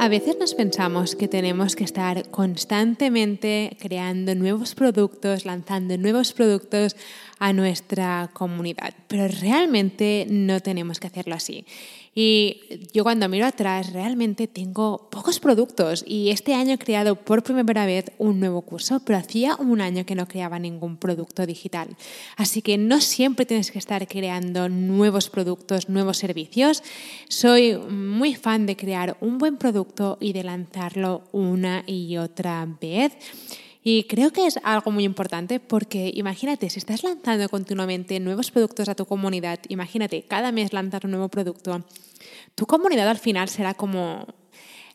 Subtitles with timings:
[0.00, 6.94] A veces nos pensamos que tenemos que estar constantemente creando nuevos productos, lanzando nuevos productos
[7.40, 11.66] a nuestra comunidad, pero realmente no tenemos que hacerlo así.
[12.20, 17.44] Y yo cuando miro atrás realmente tengo pocos productos y este año he creado por
[17.44, 21.96] primera vez un nuevo curso, pero hacía un año que no creaba ningún producto digital.
[22.36, 26.82] Así que no siempre tienes que estar creando nuevos productos, nuevos servicios.
[27.28, 33.12] Soy muy fan de crear un buen producto y de lanzarlo una y otra vez.
[33.90, 38.90] Y creo que es algo muy importante porque imagínate, si estás lanzando continuamente nuevos productos
[38.90, 41.82] a tu comunidad, imagínate, cada mes lanzar un nuevo producto,
[42.54, 44.26] tu comunidad al final será como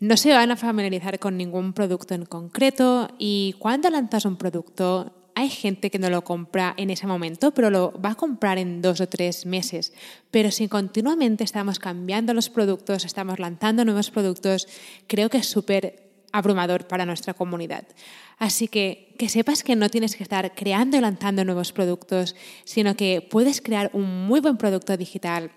[0.00, 5.12] no se van a familiarizar con ningún producto en concreto y cuando lanzas un producto
[5.34, 8.80] hay gente que no lo compra en ese momento, pero lo va a comprar en
[8.80, 9.92] dos o tres meses.
[10.30, 14.66] Pero si continuamente estamos cambiando los productos, estamos lanzando nuevos productos,
[15.06, 17.84] creo que es súper abrumador para nuestra comunidad.
[18.38, 22.94] Así que que sepas que no tienes que estar creando y lanzando nuevos productos, sino
[22.94, 25.50] que puedes crear un muy buen producto digital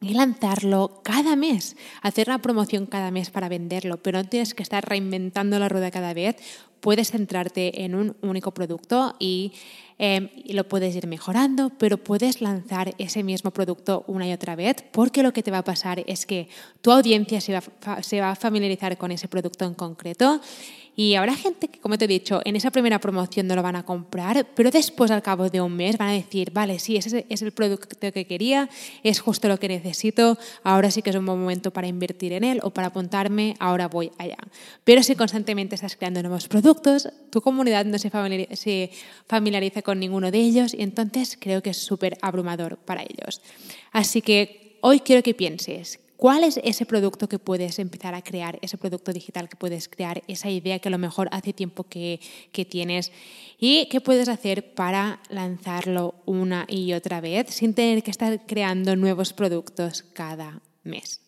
[0.00, 4.62] y lanzarlo cada mes, hacer una promoción cada mes para venderlo, pero no tienes que
[4.62, 6.36] estar reinventando la rueda cada vez,
[6.80, 9.52] puedes centrarte en un único producto y,
[9.98, 14.84] em, lo puedes ir mejorando, pero puedes lanzar ese mismo producto una y otra vez,
[14.92, 16.48] porque lo que te va a pasar es que
[16.80, 20.40] tu audiencia se va a familiarizar con ese producto en concreto
[20.98, 23.76] y habrá gente que, como te he dicho, en esa primera promoción no lo van
[23.76, 27.24] a comprar, pero después, al cabo de un mes, van a decir, vale, sí, ese
[27.28, 28.68] es el producto que quería,
[29.04, 32.42] es justo lo que necesito, ahora sí que es un buen momento para invertir en
[32.42, 34.38] él o para apuntarme, ahora voy allá.
[34.82, 40.38] Pero si constantemente estás creando nuevos productos, tu comunidad no se familiariza con ninguno de
[40.40, 43.40] ellos y entonces creo que es súper abrumador para ellos.
[43.92, 48.58] Así que hoy quiero que pienses, ¿Cuál es ese producto que puedes empezar a crear,
[48.60, 52.18] ese producto digital que puedes crear, esa idea que a lo mejor hace tiempo que,
[52.68, 53.12] tienes?
[53.56, 58.96] ¿Y qué puedes hacer para lanzarlo una y otra vez sin tener que estar creando
[58.96, 61.20] nuevos productos cada mes?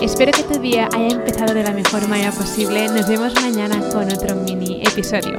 [0.00, 2.88] Espero que tu día haya empezado de la mejor manera posible.
[2.88, 5.38] Nos vemos mañana con otro mini episodio.